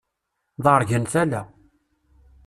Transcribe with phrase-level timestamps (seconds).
[0.65, 1.41] Ḍeṛgen tala.